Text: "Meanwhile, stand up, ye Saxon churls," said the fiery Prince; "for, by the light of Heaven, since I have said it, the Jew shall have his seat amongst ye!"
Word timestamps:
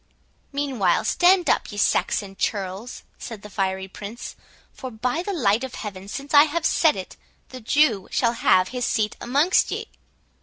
"Meanwhile, 0.51 1.05
stand 1.05 1.47
up, 1.47 1.71
ye 1.71 1.77
Saxon 1.77 2.35
churls," 2.35 3.03
said 3.19 3.43
the 3.43 3.51
fiery 3.51 3.87
Prince; 3.87 4.35
"for, 4.73 4.89
by 4.89 5.21
the 5.21 5.31
light 5.31 5.63
of 5.63 5.75
Heaven, 5.75 6.07
since 6.07 6.33
I 6.33 6.45
have 6.45 6.65
said 6.65 6.95
it, 6.95 7.17
the 7.49 7.61
Jew 7.61 8.07
shall 8.09 8.33
have 8.33 8.69
his 8.69 8.83
seat 8.83 9.15
amongst 9.21 9.69
ye!" 9.69 9.89